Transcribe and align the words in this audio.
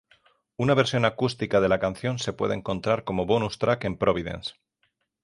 Una 0.57 0.73
versión 0.73 1.05
acústica 1.05 1.61
de 1.61 1.69
la 1.69 1.77
canción 1.79 2.17
se 2.17 2.33
puede 2.33 2.55
encontrar 2.55 3.03
como 3.03 3.27
bonus 3.27 3.59
track 3.59 3.85
en 3.85 3.97
"Providence". 3.99 4.53